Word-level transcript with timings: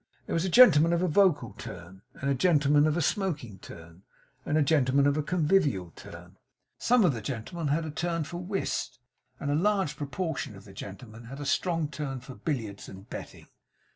There 0.25 0.33
was 0.33 0.45
a 0.45 0.49
gentleman 0.49 0.93
of 0.93 1.03
a 1.03 1.07
vocal 1.07 1.51
turn, 1.59 2.01
and 2.15 2.27
a 2.27 2.33
gentleman 2.33 2.87
of 2.87 2.97
a 2.97 3.03
smoking 3.03 3.59
turn, 3.59 4.01
and 4.47 4.57
a 4.57 4.63
gentleman 4.63 5.05
of 5.05 5.15
a 5.15 5.21
convivial 5.21 5.91
turn; 5.95 6.37
some 6.79 7.05
of 7.05 7.13
the 7.13 7.21
gentlemen 7.21 7.67
had 7.67 7.85
a 7.85 7.91
turn 7.91 8.23
for 8.23 8.37
whist, 8.37 8.97
and 9.39 9.51
a 9.51 9.53
large 9.53 9.95
proportion 9.97 10.55
of 10.55 10.65
the 10.65 10.73
gentlemen 10.73 11.25
had 11.25 11.39
a 11.39 11.45
strong 11.45 11.87
turn 11.87 12.19
for 12.19 12.33
billiards 12.33 12.89
and 12.89 13.11
betting. 13.11 13.45